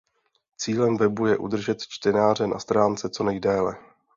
Cílem 0.57 0.97
webu 0.97 1.25
je 1.25 1.37
udržet 1.37 1.77
čtenáře 1.81 2.47
na 2.47 2.59
stránce 2.59 3.09
co 3.09 3.23
nejdéle. 3.23 3.77